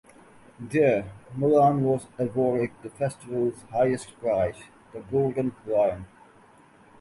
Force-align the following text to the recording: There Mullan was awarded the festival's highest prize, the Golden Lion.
There 0.59 1.11
Mullan 1.37 1.81
was 1.81 2.07
awarded 2.17 2.71
the 2.81 2.89
festival's 2.89 3.61
highest 3.71 4.19
prize, 4.19 4.59
the 4.93 5.01
Golden 5.01 5.55
Lion. 5.67 6.07